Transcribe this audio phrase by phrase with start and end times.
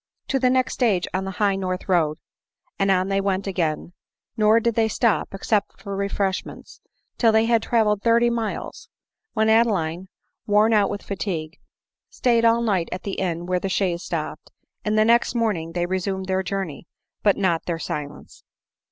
[0.29, 2.17] "To the next stage on the high north road."
[2.79, 3.93] And on they went again;
[4.35, 6.81] nor did they stop, except for refresh ments,
[7.19, 8.89] till they had travelled thirty miles;
[9.33, 10.07] when Ade line,
[10.47, 11.59] worn out with fatigue,
[12.09, 14.49] stayed all night at the inn where the chaise stopped,
[14.83, 16.87] and the next morning they resumed their journey,
[17.21, 18.43] but not their silence.